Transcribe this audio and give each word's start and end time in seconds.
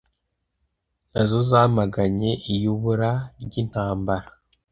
na 1.13 1.21
zo 1.29 1.39
zamaganye 1.49 2.31
iyubura 2.53 3.11
ry 3.43 3.53
intambara 3.63 4.27